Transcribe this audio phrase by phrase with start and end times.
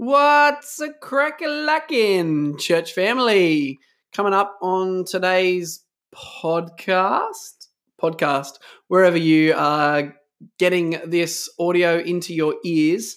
[0.00, 3.80] What's a crack a lackin', church family?
[4.12, 7.66] Coming up on today's podcast,
[8.00, 10.14] podcast, wherever you are
[10.60, 13.16] getting this audio into your ears,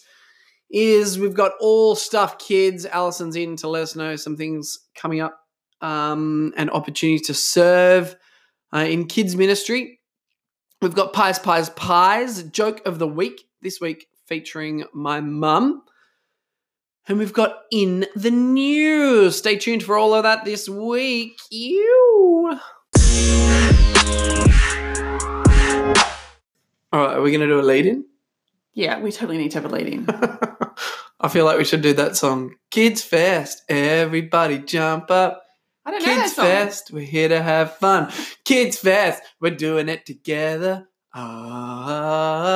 [0.71, 2.87] is we've got all stuff kids.
[2.87, 5.39] Allison's in to let us know some things coming up
[5.81, 8.15] um, and opportunities to serve
[8.73, 9.99] uh, in kids ministry.
[10.81, 15.83] We've got Pies, Pies, Pies, joke of the week this week featuring my mum.
[17.11, 19.35] And we've got in the news.
[19.35, 21.37] Stay tuned for all of that this week.
[21.49, 22.57] You.
[26.93, 28.05] All right, are we going to do a lead in?
[28.73, 30.07] Yeah, we totally need to have a lead in.
[31.19, 32.55] I feel like we should do that song.
[32.69, 35.43] Kids Fest, everybody jump up.
[35.85, 36.45] I don't know Kids that song.
[36.45, 38.09] Fest, we're here to have fun.
[38.45, 40.87] Kids Fest, we're doing it together.
[41.13, 42.51] Ah.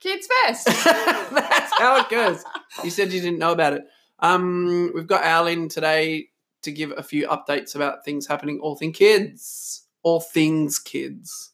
[0.00, 0.66] Kids Fest.
[0.84, 2.44] That's how it goes.
[2.84, 3.82] You said you didn't know about it.
[4.20, 6.28] Um, we've got Al in today
[6.62, 9.86] to give a few updates about things happening, all things kids.
[10.02, 11.52] All things kids.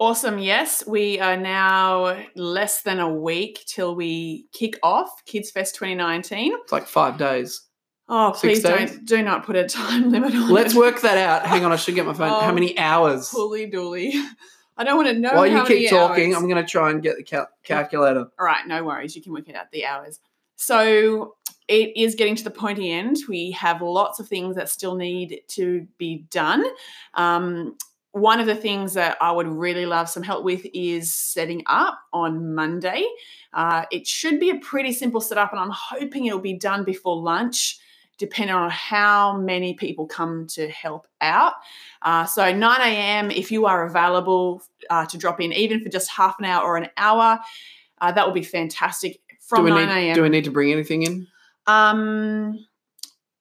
[0.00, 0.38] awesome.
[0.38, 6.52] Yes, we are now less than a week till we kick off Kids Fest 2019.
[6.62, 7.62] It's like five days.
[8.08, 8.90] Oh, Six please days?
[8.90, 10.78] don't do not put a time limit on Let's it.
[10.78, 11.46] work that out.
[11.46, 12.28] Hang on, I should get my phone.
[12.28, 13.30] How Oh, many hours?
[13.30, 14.12] Pulley dooly.
[14.76, 15.34] I don't want to know.
[15.34, 16.42] While you keep talking, hours.
[16.42, 18.26] I'm going to try and get the cal- calculator.
[18.38, 19.14] All right, no worries.
[19.14, 20.20] You can work it out the hours.
[20.56, 21.36] So
[21.68, 23.18] it is getting to the pointy end.
[23.28, 26.64] We have lots of things that still need to be done.
[27.14, 27.76] Um,
[28.12, 31.98] one of the things that I would really love some help with is setting up
[32.12, 33.04] on Monday.
[33.52, 37.16] Uh, it should be a pretty simple setup, and I'm hoping it'll be done before
[37.16, 37.78] lunch,
[38.18, 41.54] depending on how many people come to help out.
[42.02, 43.30] Uh, so 9 a.m.
[43.30, 46.76] if you are available uh, to drop in, even for just half an hour or
[46.76, 47.38] an hour,
[48.00, 49.20] uh, that would be fantastic.
[49.40, 50.14] From 9 a.m.
[50.14, 51.26] do we need to bring anything in?
[51.66, 52.66] Um,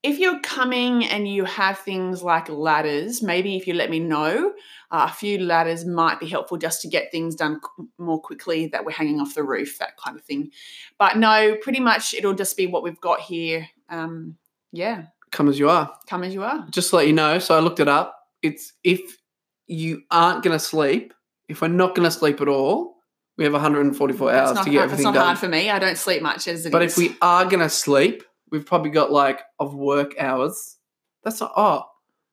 [0.04, 4.54] if you're coming and you have things like ladders, maybe if you let me know,
[4.92, 8.68] uh, a few ladders might be helpful just to get things done qu- more quickly
[8.68, 10.52] that we're hanging off the roof, that kind of thing.
[11.00, 13.70] But no, pretty much it'll just be what we've got here.
[13.88, 14.38] Um,
[14.74, 15.90] yeah, Come as you are.
[16.10, 16.68] come as you are.
[16.70, 18.16] Just to let you know, so I looked it up.
[18.42, 19.00] It's if
[19.68, 21.14] you aren't going to sleep,
[21.48, 22.96] if we're not going to sleep at all,
[23.38, 25.26] we have 144 hours It's not, to get hard, it's everything not done.
[25.26, 25.70] hard for me.
[25.70, 26.72] I don't sleep much as it is.
[26.72, 30.78] But if we are going to sleep, we've probably got like of work hours.
[31.24, 31.84] That's not, oh,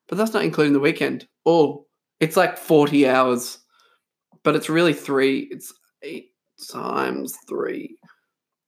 [0.09, 1.27] but that's not including the weekend.
[1.47, 1.87] Oh,
[2.19, 3.59] it's like 40 hours,
[4.43, 5.49] but it's really three.
[5.51, 6.33] It's eight
[6.71, 7.97] times three.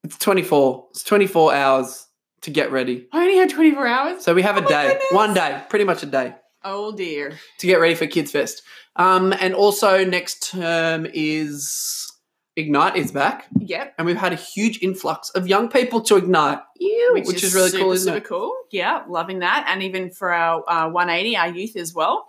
[0.04, 0.86] It's 24.
[0.92, 2.06] It's 24 hours
[2.42, 3.06] to get ready.
[3.12, 4.24] I only had 24 hours.
[4.24, 5.12] So we have Oh a day, goodness.
[5.12, 7.38] one day, pretty much a day Oh dear.
[7.58, 8.62] to get ready for Kids Fest.
[8.96, 12.08] Um, and also next term is
[12.56, 13.94] Ignite is back, Yep.
[13.96, 17.70] and we've had a huge influx of young people to Ignite, Ew, which, is, really
[17.70, 18.28] super, cool, isn't super it?
[18.28, 18.54] cool.
[18.70, 19.64] Yeah, loving that.
[19.68, 22.28] And even for our uh, 180, our youth as well.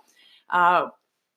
[0.49, 0.87] Uh,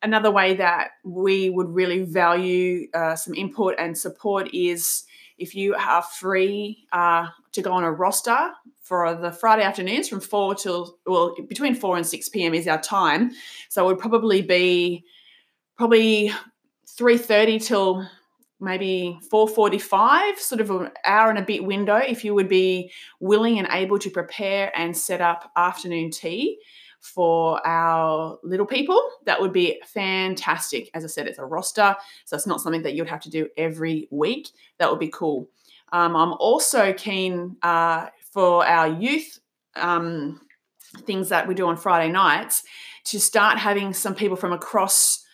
[0.03, 5.03] another way that we would really value uh, some input and support is
[5.39, 8.53] if you are free uh, to go on a roster
[8.83, 12.55] for the Friday afternoons from 4 till, well, between 4 and 6 p.m.
[12.55, 13.33] is our time.
[13.69, 15.05] So it would probably be
[15.77, 16.31] probably
[16.99, 18.09] 3.30 till
[18.61, 23.59] maybe 4.45 sort of an hour and a bit window if you would be willing
[23.59, 26.59] and able to prepare and set up afternoon tea
[27.01, 30.91] for our little people that would be fantastic.
[30.95, 33.49] As i said it's a roster so it's not something that you'd have to do
[33.57, 34.49] every week.
[34.79, 35.49] That would be cool.
[35.93, 39.39] Um, i'm also keen uh, for our youth
[39.77, 40.41] um,
[41.03, 42.65] things that we do on friday nights
[43.05, 45.25] to start having some people from across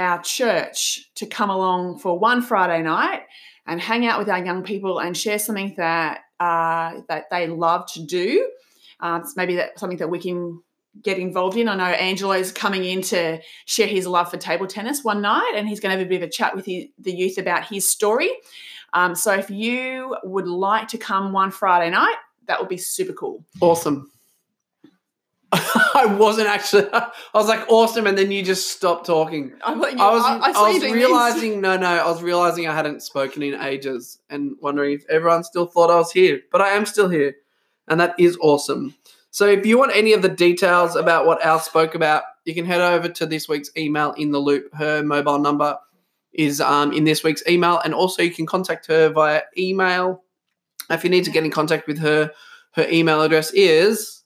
[0.00, 3.22] our church to come along for one Friday night
[3.66, 7.86] and hang out with our young people and share something that uh, that they love
[7.92, 8.50] to do.
[8.98, 10.62] Uh, it's maybe that something that we can
[11.02, 11.68] get involved in.
[11.68, 15.68] I know Angelo's coming in to share his love for table tennis one night, and
[15.68, 17.88] he's going to have a bit of a chat with his, the youth about his
[17.88, 18.30] story.
[18.92, 22.16] Um, so if you would like to come one Friday night,
[22.46, 23.44] that would be super cool.
[23.60, 24.10] Awesome.
[25.52, 26.86] I wasn't actually.
[26.92, 29.52] I was like awesome, and then you just stopped talking.
[29.64, 30.22] I, I was.
[30.24, 31.60] I, saw you was realizing.
[31.60, 31.88] No, no.
[31.88, 35.96] I was realizing I hadn't spoken in ages, and wondering if everyone still thought I
[35.96, 36.40] was here.
[36.52, 37.34] But I am still here,
[37.88, 38.94] and that is awesome.
[39.30, 42.64] So, if you want any of the details about what Al spoke about, you can
[42.64, 44.74] head over to this week's email in the loop.
[44.74, 45.78] Her mobile number
[46.32, 50.24] is um, in this week's email, and also you can contact her via email.
[50.90, 52.32] If you need to get in contact with her,
[52.72, 54.24] her email address is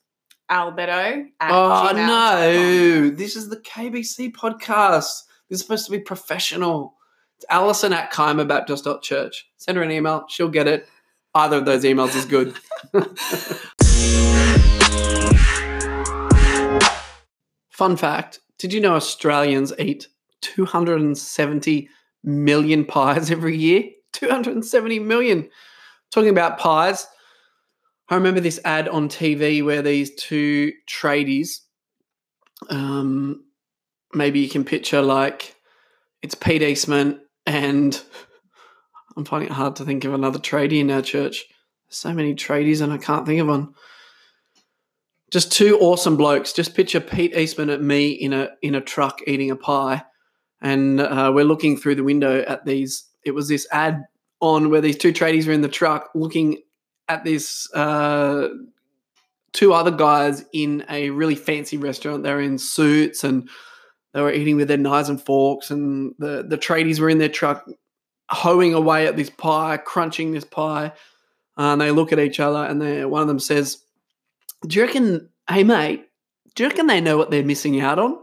[0.49, 1.25] Alberto.
[1.39, 5.23] At oh no, this is the KBC podcast.
[5.49, 6.95] This is supposed to be professional.
[7.37, 8.11] It's Alison at
[9.01, 9.47] Church.
[9.57, 10.25] Send her an email.
[10.29, 10.87] She'll get it.
[11.33, 12.55] Either of those emails is good.
[17.75, 20.07] Fun fact Did you know Australians eat
[20.39, 21.89] 270
[22.23, 23.83] million pies every year?
[24.13, 25.49] 270 million.
[26.09, 27.05] Talking about pies,
[28.07, 31.59] I remember this ad on TV where these two tradies,
[32.69, 33.43] um,
[34.13, 35.53] maybe you can picture like
[36.21, 38.01] it's Pete Eastman and
[39.17, 41.43] I'm finding it hard to think of another tradie in our church.
[41.89, 43.73] so many tradies and I can't think of one.
[45.31, 46.53] Just two awesome blokes.
[46.53, 50.03] Just picture Pete Eastman at me in a in a truck eating a pie,
[50.61, 53.05] and uh, we're looking through the window at these.
[53.23, 54.03] It was this ad
[54.39, 56.61] on where these two tradies were in the truck looking
[57.07, 58.49] at this uh,
[59.51, 62.23] two other guys in a really fancy restaurant.
[62.23, 63.49] They were in suits and
[64.13, 67.29] they were eating with their knives and forks, and the the tradies were in their
[67.29, 67.65] truck
[68.29, 70.93] hoeing away at this pie, crunching this pie.
[71.57, 73.84] Uh, and they look at each other, and one of them says,
[74.67, 76.05] "Do you reckon, hey mate,
[76.55, 78.17] do you reckon they know what they're missing out on?"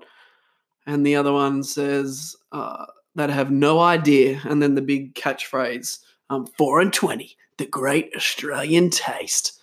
[0.86, 6.00] And the other one says, uh, "That have no idea." And then the big catchphrase,
[6.30, 9.58] um, four and twenty, the great Australian taste."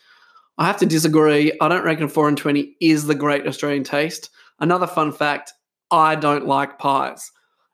[0.58, 1.54] I have to disagree.
[1.62, 4.30] I don't reckon four and twenty is the great Australian taste.
[4.60, 5.54] Another fun fact:
[5.92, 7.32] I don't like pies.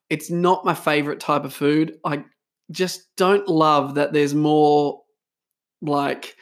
[0.09, 1.97] It's not my favorite type of food.
[2.05, 2.23] I
[2.71, 5.01] just don't love that there's more
[5.81, 6.35] like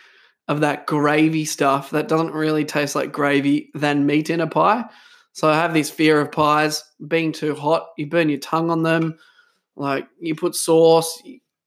[0.48, 4.86] of that gravy stuff that doesn't really taste like gravy than meat in a pie.
[5.32, 7.88] So I have this fear of pies being too hot.
[7.98, 9.18] You burn your tongue on them.
[9.76, 11.22] Like you put sauce,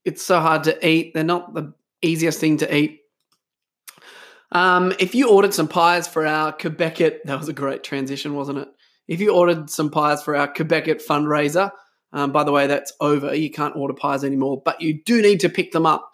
[0.04, 1.14] it's so hard to eat.
[1.14, 3.00] They're not the easiest thing to eat.
[4.52, 8.58] Um, if you ordered some pies for our Quebec, that was a great transition, wasn't
[8.58, 8.68] it?
[9.08, 11.72] If you ordered some pies for our Quebec fundraiser,
[12.12, 13.34] um, by the way, that's over.
[13.34, 16.12] You can't order pies anymore, but you do need to pick them up.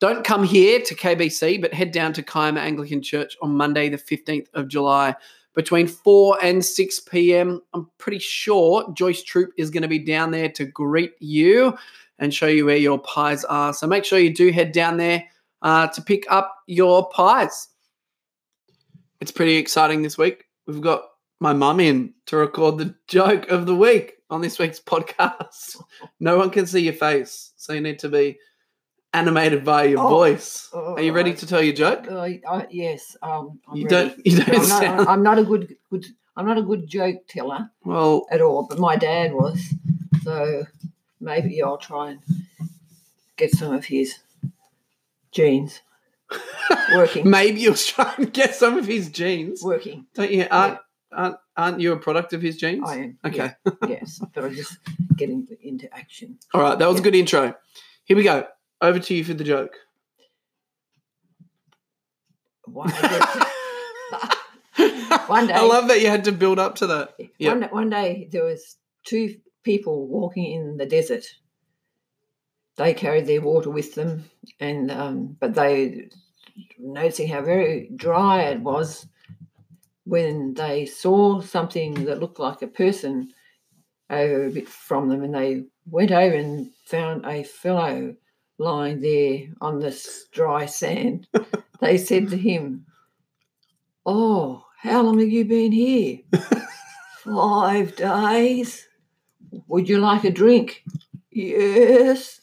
[0.00, 3.96] Don't come here to KBC, but head down to Kiama Anglican Church on Monday, the
[3.96, 5.14] 15th of July,
[5.54, 7.60] between 4 and 6 p.m.
[7.72, 11.76] I'm pretty sure Joyce Troop is going to be down there to greet you
[12.18, 13.72] and show you where your pies are.
[13.72, 15.24] So make sure you do head down there
[15.62, 17.68] uh, to pick up your pies.
[19.20, 20.44] It's pretty exciting this week.
[20.66, 21.04] We've got
[21.40, 25.80] my mum in to record the joke of the week on this week's podcast.
[26.20, 28.38] No one can see your face, so you need to be
[29.14, 30.68] animated by your Oh, voice.
[30.74, 31.38] oh, Are you ready right.
[31.38, 32.06] to tell your joke?
[32.10, 34.08] Uh, I, yes, um, I'm You ready.
[34.08, 34.26] don't.
[34.26, 36.06] You don't I'm not, sound I'm not a good, good.
[36.36, 38.26] I'm not a good joke teller well.
[38.30, 39.72] at all, but my dad was.
[40.24, 40.64] So
[41.20, 42.20] maybe I'll try and
[43.36, 44.18] get some of his
[45.30, 45.80] genes
[46.94, 47.28] working.
[47.30, 49.62] Maybe you'll try and get some of his genes.
[49.62, 50.06] working.
[50.14, 50.46] Don't you?
[50.50, 50.78] Aren't,
[51.12, 52.88] aren't, aren't you a product of his genes?
[52.88, 53.18] I am.
[53.24, 53.52] Okay.
[53.64, 54.78] yeah, yes, but I'm just
[55.16, 56.38] getting into action.
[56.52, 56.78] All right.
[56.78, 57.54] That was a good intro.
[58.04, 58.46] Here we go.
[58.84, 59.78] Over to you for the joke.
[62.68, 63.54] I
[65.26, 67.14] One day- I love that you had to build up to that.
[67.38, 67.60] Yep.
[67.60, 71.24] one, one day there was two people walking in the desert.
[72.76, 74.24] They carried their water with them,
[74.60, 76.10] and um, but they
[76.78, 79.06] noticing how very dry it was
[80.04, 83.32] when they saw something that looked like a person
[84.10, 88.14] over a bit from them, and they went over and found a fellow
[88.58, 91.26] lying there on this dry sand.
[91.80, 92.86] they said to him,
[94.06, 96.18] "Oh, how long have you been here?"
[97.24, 98.86] Five days.
[99.68, 100.84] Would you like a drink?
[101.30, 102.40] Yes.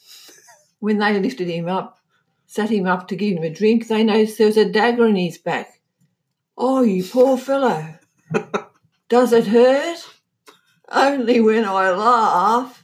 [0.80, 1.98] When they lifted him up,
[2.46, 5.16] sat him up to give him a drink, they noticed there was a dagger in
[5.16, 5.80] his back.
[6.58, 7.94] Oh, you poor fellow.
[9.08, 9.98] Does it hurt?
[10.90, 12.81] Only when I laugh.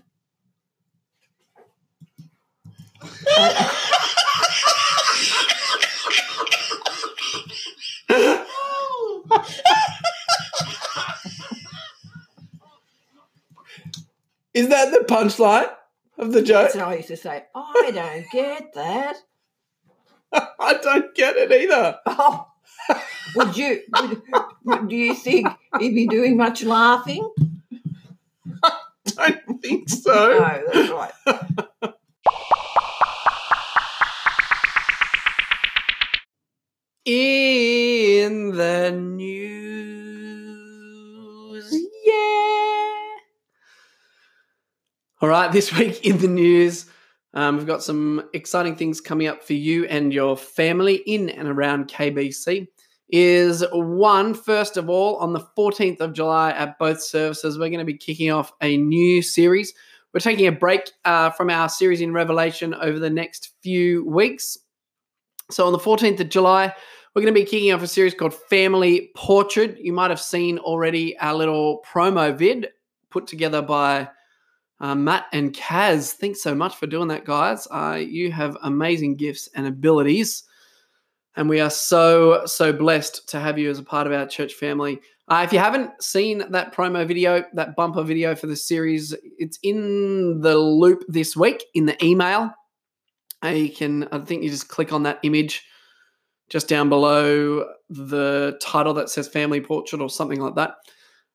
[14.54, 15.68] Is that the punchline
[16.18, 16.70] of the joke?
[16.70, 19.16] So I used to say, I don't get that.
[20.32, 21.98] I don't get it either.
[22.06, 22.46] Oh,
[23.36, 23.82] would you?
[23.94, 24.22] Would,
[24.64, 27.28] would- do you think he'd be doing much laughing?
[29.18, 30.12] I Don't think so.
[30.12, 31.12] No, that's right.
[37.10, 39.24] In the news.
[42.04, 43.16] Yeah.
[45.22, 46.84] All right, this week in the news,
[47.32, 51.48] um, we've got some exciting things coming up for you and your family in and
[51.48, 52.68] around KBC.
[53.08, 57.78] Is one, first of all, on the 14th of July at both services, we're going
[57.78, 59.72] to be kicking off a new series.
[60.12, 64.58] We're taking a break uh, from our series in Revelation over the next few weeks
[65.50, 66.74] So on the 14th of July,
[67.14, 69.78] we're going to be kicking off a series called Family Portrait.
[69.80, 72.68] You might have seen already our little promo vid
[73.10, 74.08] put together by
[74.80, 76.12] uh, Matt and Kaz.
[76.12, 77.66] Thanks so much for doing that, guys.
[77.70, 80.44] Uh, you have amazing gifts and abilities.
[81.36, 84.54] And we are so, so blessed to have you as a part of our church
[84.54, 85.00] family.
[85.28, 89.58] Uh, if you haven't seen that promo video, that bumper video for the series, it's
[89.62, 92.50] in the loop this week in the email.
[93.44, 95.64] Uh, you can, I think you just click on that image
[96.48, 100.76] just down below the title that says family portrait or something like that.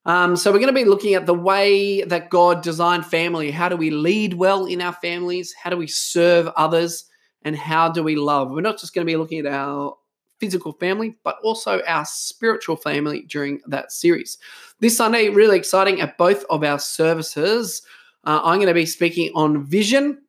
[0.05, 3.51] Um, so we're going to be looking at the way that God designed family.
[3.51, 5.53] How do we lead well in our families?
[5.53, 7.05] How do we serve others?
[7.43, 8.51] And how do we love?
[8.51, 9.95] We're not just going to be looking at our
[10.39, 14.37] physical family, but also our spiritual family during that series.
[14.79, 17.81] This Sunday, really exciting at both of our services.
[18.25, 20.22] Uh, I'm going to be speaking on vision.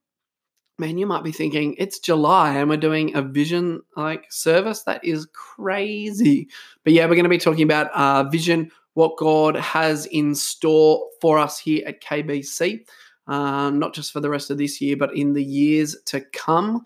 [0.77, 4.83] Man, you might be thinking it's July and we're doing a vision like service.
[4.83, 6.49] That is crazy.
[6.83, 11.07] But yeah, we're going to be talking about uh, vision, what God has in store
[11.21, 12.87] for us here at KBC,
[13.29, 16.85] uh, not just for the rest of this year, but in the years to come.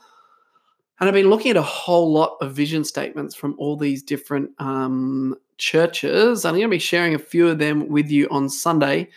[1.00, 4.50] And I've been looking at a whole lot of vision statements from all these different
[4.58, 6.44] um, churches.
[6.44, 9.08] I'm going to be sharing a few of them with you on Sunday.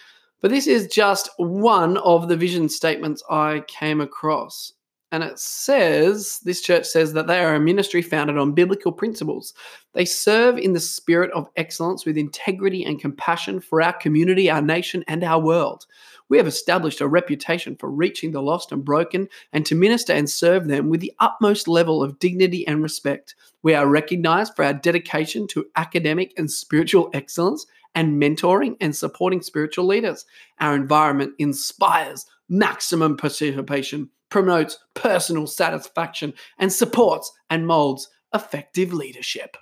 [0.42, 4.74] But this is just one of the vision statements I came across.
[5.14, 9.54] And it says, this church says that they are a ministry founded on biblical principles.
[9.94, 14.62] They serve in the spirit of excellence with integrity and compassion for our community, our
[14.62, 15.86] nation, and our world.
[16.30, 20.30] We have established a reputation for reaching the lost and broken and to minister and
[20.30, 23.36] serve them with the utmost level of dignity and respect.
[23.64, 29.42] We are recognized for our dedication to academic and spiritual excellence and mentoring and supporting
[29.42, 30.26] spiritual leaders.
[30.60, 39.58] Our environment inspires maximum participation, promotes personal satisfaction, and supports and molds effective leadership.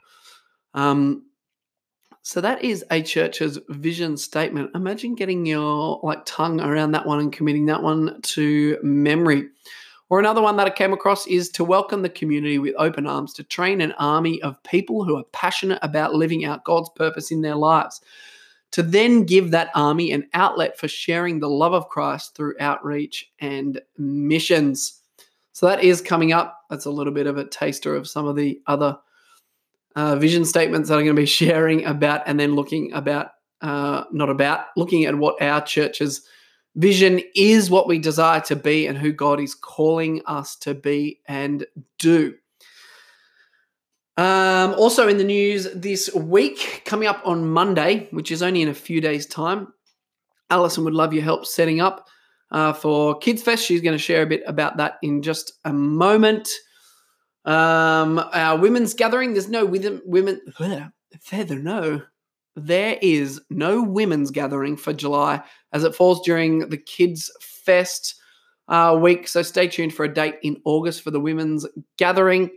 [0.74, 1.24] Um,
[2.21, 4.71] so that is a church's vision statement.
[4.75, 9.48] Imagine getting your like tongue around that one and committing that one to memory.
[10.09, 13.31] Or another one that I came across is to welcome the community with open arms
[13.33, 17.41] to train an army of people who are passionate about living out God's purpose in
[17.41, 18.01] their lives.
[18.71, 23.31] To then give that army an outlet for sharing the love of Christ through outreach
[23.39, 25.01] and missions.
[25.53, 26.59] So that is coming up.
[26.69, 28.97] That's a little bit of a taster of some of the other
[29.95, 34.05] uh, vision statements that I'm going to be sharing about, and then looking about, uh,
[34.11, 36.25] not about, looking at what our church's
[36.75, 41.19] vision is, what we desire to be, and who God is calling us to be
[41.27, 41.65] and
[41.97, 42.35] do.
[44.17, 48.67] Um, also in the news this week, coming up on Monday, which is only in
[48.67, 49.73] a few days' time,
[50.49, 52.07] Alison would love your help setting up
[52.51, 53.65] uh, for Kids Fest.
[53.65, 56.49] She's going to share a bit about that in just a moment.
[57.45, 59.33] Um, our women's gathering.
[59.33, 60.01] There's no women.
[60.05, 60.41] Women.
[61.21, 61.57] Feather.
[61.57, 62.01] No.
[62.65, 68.15] There is no women's gathering for July as it falls during the Kids Fest
[68.67, 69.27] uh, week.
[69.27, 71.65] So stay tuned for a date in August for the women's
[71.97, 72.51] gathering.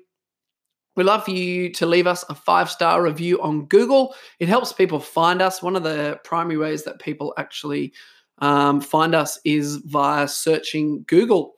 [0.94, 4.14] We'd love for you to leave us a five star review on Google.
[4.38, 5.62] It helps people find us.
[5.62, 7.92] One of the primary ways that people actually
[8.38, 11.54] um, find us is via searching Google.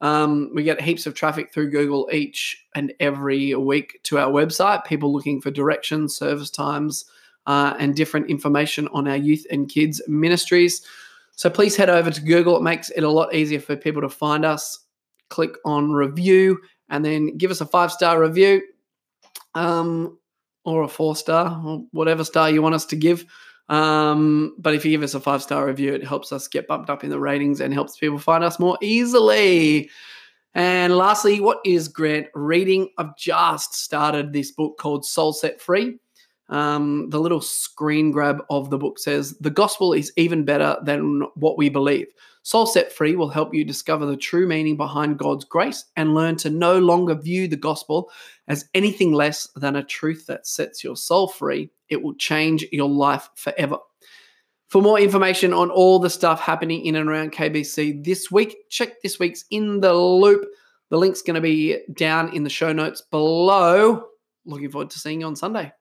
[0.00, 4.84] Um, we get heaps of traffic through Google each and every week to our website,
[4.84, 7.04] people looking for directions, service times,
[7.46, 10.82] uh, and different information on our youth and kids ministries.
[11.32, 12.56] So please head over to Google.
[12.56, 14.78] It makes it a lot easier for people to find us.
[15.28, 18.62] Click on review and then give us a five star review
[19.54, 20.18] um,
[20.64, 23.24] or a four star or whatever star you want us to give.
[23.68, 26.90] Um, but if you give us a five star review, it helps us get bumped
[26.90, 29.88] up in the ratings and helps people find us more easily.
[30.54, 32.90] And lastly, what is Grant reading?
[32.98, 35.98] I've just started this book called Soul Set Free.
[36.48, 41.22] Um, the little screen grab of the book says, The gospel is even better than
[41.34, 42.08] what we believe.
[42.44, 46.36] Soul Set Free will help you discover the true meaning behind God's grace and learn
[46.38, 48.10] to no longer view the gospel
[48.48, 51.70] as anything less than a truth that sets your soul free.
[51.88, 53.78] It will change your life forever.
[54.68, 59.02] For more information on all the stuff happening in and around KBC this week, check
[59.02, 60.44] this week's In the Loop.
[60.90, 64.06] The link's going to be down in the show notes below.
[64.44, 65.72] Looking forward to seeing you on Sunday.